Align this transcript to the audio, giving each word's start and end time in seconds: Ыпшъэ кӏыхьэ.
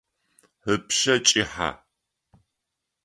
Ыпшъэ 0.73 1.15
кӏыхьэ. 1.27 1.69